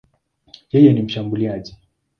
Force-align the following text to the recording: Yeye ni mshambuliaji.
Yeye 0.71 0.93
ni 0.93 1.01
mshambuliaji. 1.01 1.77